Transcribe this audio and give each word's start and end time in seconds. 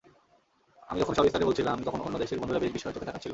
আমি 0.89 0.97
যখন 1.01 1.13
সবিস্তারে 1.15 1.45
বলছিলাম, 1.45 1.77
তখন 1.83 1.99
অন্য 2.01 2.15
দেশের 2.17 2.39
বন্ধুরা 2.39 2.59
বেশ 2.59 2.71
বিস্ময়ের 2.71 2.95
চোখে 2.95 3.07
তাকাচ্ছিল। 3.07 3.29